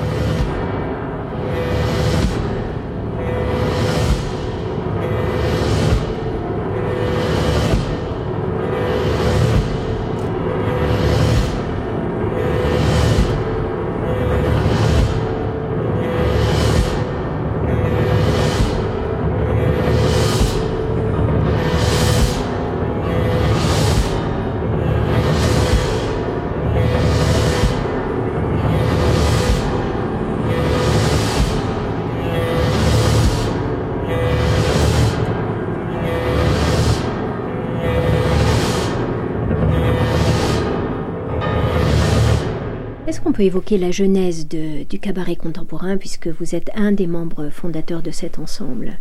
qu'on 43.31 43.37
peut 43.37 43.43
évoquer 43.43 43.77
la 43.77 43.91
genèse 43.91 44.47
de- 44.49 44.83
du 44.83 44.99
cabaret 44.99 45.37
contemporain, 45.37 45.95
puisque 45.95 46.27
vous 46.27 46.53
êtes 46.53 46.69
un 46.75 46.91
des 46.91 47.07
membres 47.07 47.49
fondateurs 47.49 48.01
de 48.01 48.11
cet 48.11 48.39
ensemble 48.39 48.99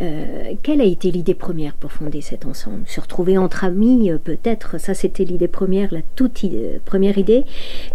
Euh, 0.00 0.52
Quelle 0.62 0.80
a 0.80 0.84
été 0.84 1.10
l'idée 1.10 1.34
première 1.34 1.74
pour 1.74 1.90
fonder 1.90 2.20
cet 2.20 2.46
ensemble? 2.46 2.82
Se 2.86 3.00
retrouver 3.00 3.36
entre 3.36 3.64
amis, 3.64 4.12
euh, 4.12 4.18
peut-être, 4.22 4.78
ça 4.78 4.94
c'était 4.94 5.24
l'idée 5.24 5.48
première, 5.48 5.92
la 5.92 6.02
toute 6.14 6.44
idée- 6.44 6.80
première 6.84 7.18
idée, 7.18 7.42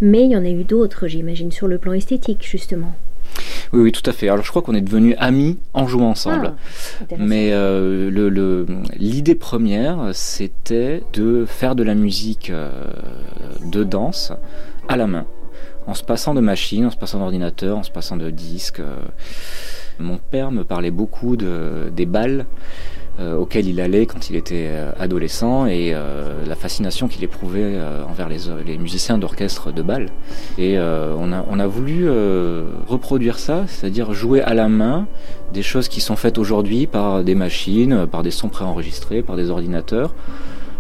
mais 0.02 0.26
il 0.26 0.32
y 0.32 0.36
en 0.36 0.44
a 0.44 0.50
eu 0.50 0.66
d'autres, 0.66 1.08
j'imagine, 1.08 1.50
sur 1.54 1.70
le 1.70 1.78
plan 1.78 1.94
esthétique, 1.94 2.46
justement. 2.46 2.94
Oui, 3.72 3.84
oui, 3.84 3.92
tout 3.94 4.08
à 4.08 4.12
fait. 4.12 4.28
Alors 4.28 4.44
je 4.44 4.50
crois 4.50 4.62
qu'on 4.62 4.76
est 4.76 4.82
devenus 4.82 5.16
amis 5.18 5.58
en 5.74 5.88
jouant 5.88 6.10
ensemble. 6.10 6.56
Ah. 7.10 7.16
Mais 7.18 7.52
euh, 7.54 8.12
le- 8.12 8.28
le- 8.28 8.66
l'idée 8.98 9.36
première, 9.36 10.10
c'était 10.14 11.04
de 11.14 11.46
faire 11.46 11.74
de 11.74 11.84
la 11.84 11.96
musique 11.96 12.50
euh, 12.50 12.70
de 13.72 13.86
danse 13.86 14.34
à 14.90 14.98
la 14.98 15.08
main, 15.08 15.26
en 15.88 15.94
se 15.94 16.04
passant 16.04 16.34
de 16.34 16.42
machines, 16.42 16.86
en 16.86 16.92
se 16.92 16.98
passant 16.98 17.20
d'ordinateurs, 17.20 17.78
en 17.78 17.84
se 17.84 17.92
passant 17.92 18.18
de 18.18 18.30
disques. 18.30 18.80
euh. 18.80 18.98
Mon 20.00 20.18
père 20.18 20.52
me 20.52 20.64
parlait 20.64 20.92
beaucoup 20.92 21.36
de, 21.36 21.92
des 21.96 22.08
balles 22.08 22.46
euh, 23.20 23.36
auxquels 23.36 23.68
il 23.68 23.80
allait 23.80 24.08
quand 24.08 24.32
il 24.32 24.36
était 24.36 24.70
euh, 24.70 24.92
adolescent 24.98 25.68
et 25.68 25.94
la 26.48 26.56
fascination 26.56 27.08
qu'il 27.08 27.24
éprouvait 27.24 27.80
envers 28.10 28.28
les, 28.30 28.78
musiciens 28.78 29.18
d'orchestre 29.18 29.72
de 29.72 29.82
bal. 29.82 30.08
Et 30.58 30.78
on, 30.80 31.32
a, 31.32 31.68
voulu 31.68 32.10
reproduire 32.88 33.38
ça, 33.38 33.66
c'est-à-dire 33.68 34.14
jouer 34.14 34.42
à 34.42 34.54
la 34.54 34.68
main 34.68 35.08
des 35.54 35.62
choses 35.62 35.88
qui 35.88 36.02
sont 36.02 36.16
faites 36.16 36.40
aujourd'hui 36.40 36.88
par 36.88 37.24
des 37.24 37.36
machines, 37.36 38.08
par 38.08 38.24
des 38.24 38.32
sons 38.32 38.50
préenregistrés, 38.50 39.22
par 39.22 39.36
des 39.36 39.52
ordinateurs, 39.52 40.16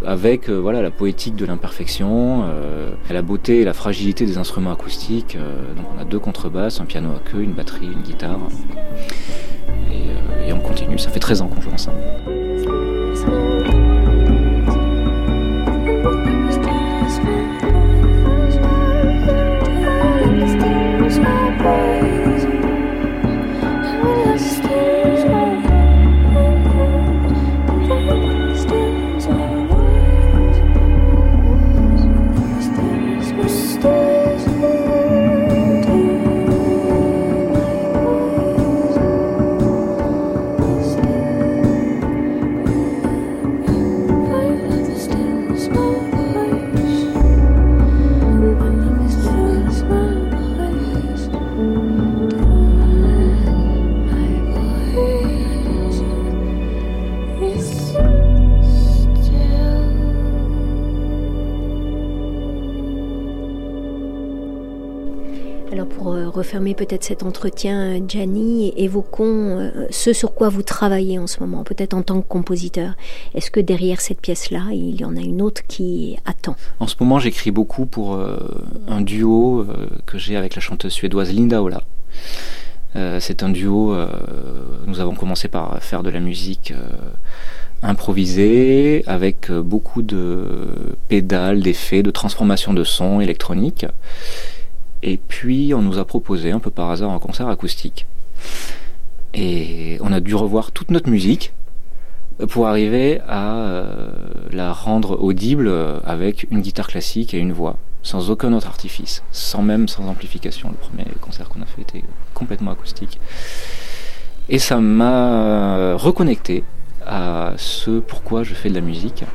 avec 0.06 0.50
euh, 0.50 0.60
voilà 0.60 0.82
la 0.82 0.92
poétique 0.92 1.36
de 1.36 1.46
l'imperfection, 1.46 2.44
euh, 2.46 2.92
la 3.10 3.22
beauté 3.22 3.62
et 3.62 3.63
la 3.63 3.74
fragilité 3.74 4.26
des 4.26 4.38
instruments 4.38 4.72
acoustiques. 4.72 5.36
euh, 5.36 5.74
donc 5.76 5.86
on 5.96 6.02
a 6.02 6.06
deux 6.06 6.20
contrebasses, 6.20 6.80
un 6.82 6.86
piano 6.86 7.10
à 7.12 7.20
queue, 7.30 7.42
une 7.42 7.54
batterie, 7.54 7.88
une 7.88 8.02
guitare. 8.02 8.39
Et, 9.92 10.50
et 10.50 10.54
on 10.54 10.60
continue, 10.60 10.98
ça 10.98 11.10
fait 11.10 11.20
13 11.20 11.42
ans 11.42 11.48
qu'on 11.48 11.62
joue 11.62 11.72
ensemble. 11.72 12.00
Peut-être 66.74 67.04
cet 67.04 67.24
entretien, 67.24 68.02
Gianni, 68.08 68.74
évoquons 68.78 69.60
euh, 69.60 69.88
ce 69.90 70.14
sur 70.14 70.34
quoi 70.34 70.50
vous 70.50 70.64
travaillez 70.64 71.20
en 71.20 71.28
ce 71.28 71.40
moment, 71.40 71.64
peut-être 71.64 71.94
en 71.94 72.02
tant 72.02 72.22
que 72.22 72.28
compositeur. 72.28 72.94
Est-ce 73.34 73.52
que 73.52 73.60
derrière 73.60 74.02
cette 74.02 74.22
pièce-là, 74.22 74.62
il 74.72 75.00
y 75.00 75.06
en 75.06 75.16
a 75.16 75.22
une 75.22 75.42
autre 75.42 75.62
qui 75.68 76.18
attend? 76.26 76.56
En 76.80 76.88
ce 76.88 76.96
moment, 77.00 77.20
j'écris 77.20 77.52
beaucoup 77.52 77.86
pour 77.86 78.16
euh, 78.16 78.38
un 78.88 79.02
duo 79.02 79.62
euh, 79.62 79.88
que 80.06 80.18
j'ai 80.18 80.36
avec 80.36 80.56
la 80.56 80.62
chanteuse 80.62 80.94
suédoise 80.94 81.34
Linda 81.34 81.62
Ola. 81.62 81.84
c'est 83.20 83.42
un 83.42 83.50
duo, 83.50 83.96
nous 84.86 85.00
avons 85.00 85.16
commencé 85.16 85.48
par 85.48 85.82
faire 85.82 86.04
de 86.04 86.12
la 86.12 86.20
musique 86.20 86.74
improvisée 87.82 89.04
avec 89.08 89.52
beaucoup 89.52 90.04
de 90.04 90.96
pédales, 91.08 91.62
d'effets, 91.62 92.04
de 92.04 92.12
transformation 92.12 92.72
de 92.72 92.84
son 92.84 93.20
électronique. 93.20 93.88
Et 95.04 95.18
puis 95.18 95.74
on 95.74 95.82
nous 95.82 96.00
a 96.00 96.06
proposé 96.06 96.52
un 96.52 96.60
peu 96.60 96.72
par 96.72 96.89
hasard 96.89 97.12
un 97.12 97.20
concert 97.20 97.50
acoustique. 97.50 98.08
Et 99.34 99.98
on 100.02 100.13
a 100.13 100.22
dû 100.22 100.34
revoir 100.34 100.72
toute 100.72 100.92
notre 100.92 101.10
musique 101.10 101.54
pour 102.50 102.68
arriver 102.68 103.20
à 103.28 103.58
euh, 103.58 104.12
la 104.52 104.72
rendre 104.72 105.22
audible 105.22 105.72
avec 106.06 106.48
une 106.50 106.62
guitare 106.62 106.88
classique 106.88 107.34
et 107.34 107.38
une 107.38 107.52
voix, 107.52 107.78
sans 108.02 108.32
aucun 108.32 108.54
autre 108.54 108.68
artifice, 108.68 109.24
sans 109.32 109.62
même 109.62 109.89
sans 109.89 110.08
amplification. 110.08 110.70
Le 110.70 110.78
premier 110.78 111.06
concert 111.20 111.50
qu'on 111.50 111.62
a 111.62 111.66
fait 111.66 111.82
était 111.82 112.04
complètement 112.34 112.72
acoustique. 112.72 113.20
Et 114.48 114.58
ça 114.58 114.80
m'a 114.80 115.96
reconnecté 115.96 116.63
à 117.06 117.54
ce 117.58 118.00
pourquoi 118.00 118.44
je 118.44 118.54
fais 118.54 118.70
de 118.70 118.76
la 118.76 118.82
musique. 118.82 119.26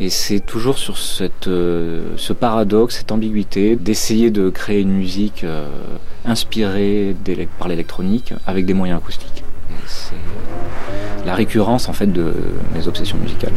Et 0.00 0.10
c'est 0.10 0.40
toujours 0.40 0.78
sur 0.78 0.96
euh, 1.46 2.02
ce 2.16 2.32
paradoxe, 2.32 2.96
cette 2.96 3.12
ambiguïté 3.12 3.76
d'essayer 3.76 4.30
de 4.30 4.50
créer 4.50 4.80
une 4.80 4.92
musique 4.92 5.44
euh, 5.44 5.68
inspirée 6.24 7.14
par 7.58 7.68
l'électronique 7.68 8.34
avec 8.46 8.66
des 8.66 8.74
moyens 8.74 8.98
acoustiques. 9.00 9.44
C'est 9.86 10.14
la 11.26 11.34
récurrence 11.34 11.88
en 11.88 11.92
fait 11.92 12.06
de 12.06 12.32
mes 12.74 12.88
obsessions 12.88 13.18
musicales. 13.18 13.52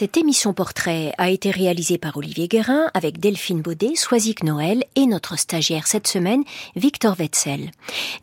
Cette 0.00 0.16
émission 0.16 0.54
portrait 0.54 1.12
a 1.18 1.28
été 1.28 1.50
réalisée 1.50 1.98
par 1.98 2.16
Olivier 2.16 2.48
Guérin 2.48 2.86
avec 2.94 3.20
Delphine 3.20 3.60
Baudet, 3.60 3.96
Soisic 3.96 4.44
Noël 4.44 4.82
et 4.96 5.04
notre 5.04 5.38
stagiaire 5.38 5.86
cette 5.86 6.06
semaine, 6.06 6.42
Victor 6.74 7.16
Wetzel. 7.18 7.70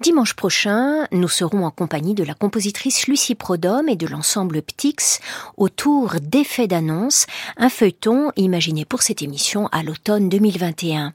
Dimanche 0.02 0.34
prochain, 0.34 1.06
nous 1.12 1.28
serons 1.28 1.68
en 1.68 1.70
compagnie 1.70 2.16
de 2.16 2.24
la 2.24 2.34
compositrice 2.34 3.06
Lucie 3.06 3.36
Prodhomme 3.36 3.90
et 3.90 3.96
de 3.96 4.08
l'ensemble 4.08 4.64
Ptix 4.64 5.20
autour 5.56 6.16
d'effets 6.20 6.66
d'annonce, 6.66 7.28
un 7.58 7.70
feuilleton 7.70 8.32
imaginé 8.38 8.84
pour 8.84 9.04
cette 9.04 9.22
émission 9.22 9.68
à 9.68 9.84
l'automne 9.84 10.30
2021. 10.30 11.14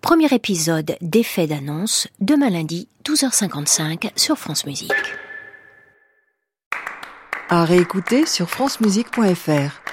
Premier 0.00 0.34
épisode 0.34 0.96
d'effets 1.00 1.46
d'annonce 1.46 2.08
demain 2.18 2.50
lundi 2.50 2.88
12h55 3.04 4.10
sur 4.16 4.36
France 4.38 4.66
Musique. 4.66 4.90
À 7.48 7.64
réécouter 7.64 8.26
sur 8.26 8.50
francemusique.fr. 8.50 9.89